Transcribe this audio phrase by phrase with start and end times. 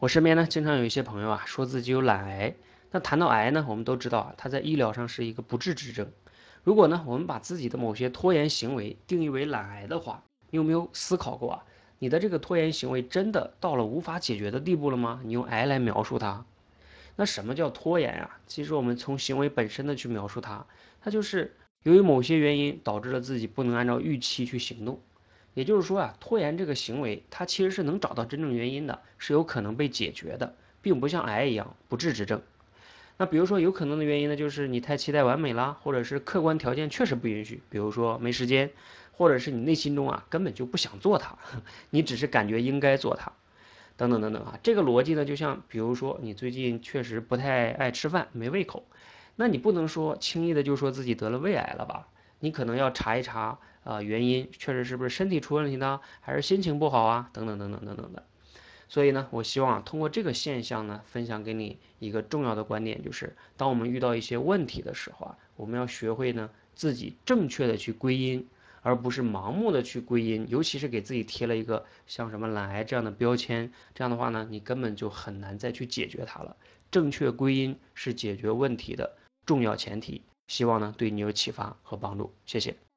[0.00, 2.54] 我身边呢，经常有一些朋友啊，说自己有懒癌。
[2.90, 6.10] 那谈到癌呢，我们都知道啊，它在医疗上是一个不治之症。
[6.64, 11.64] 如果呢，我们把自己的某些拖延行为定义为懒癌的话，你有没有思考过啊？
[11.98, 15.20] 你的这个拖延行为真的到了无法解决的地步了吗？
[15.22, 16.46] 你用癌来描述它，
[17.16, 18.38] 那什么叫拖延呀？
[18.46, 20.64] 其实我们从行为本身的去描述它，
[21.02, 24.98] 它就是由于某些原因导致了自己不能按照预期去行动。
[25.54, 32.40] 也就是说啊，拖延这个行为，它其实是能找到真正原因的，是有可能被解决的，并不像癌一样不治之症。
[33.16, 38.70] 那比如说有可能的原因呢，就是你太期待完美啦，或者是客观条件确实不允许，比如说没时间，
[39.12, 41.36] 或者是你内心中啊根本就不想做它，
[41.90, 43.32] 你只是感觉应该做它，
[43.96, 44.58] 等等等等啊。
[44.62, 48.86] 这个逻辑呢，就像比如说你最近确实不太爱吃饭，没胃口，
[49.36, 52.08] 那你不能说轻易的就说自己得了胃癌了吧？
[52.40, 58.24] 你可能要查一查啊，原因确实是不是身体出问题呢，还是心情不好啊，等等等等等等的。
[58.88, 68.48] 所以呢，我希望，通过这个现象呢，分享给你一个重要的观点，就是当我们遇到一些问题的时候啊，我们要学会呢自己正确的去归因，
[68.82, 76.56] 而不是盲目的去归因，尤其是给自己贴了一个像什么懒癌这样的标签，这样的话呢，你根本就很难再去解决它了。
[76.90, 80.22] 正确归因是解决问题的重要前提。
[80.50, 82.89] 希望呢对你有启发和帮助，谢谢。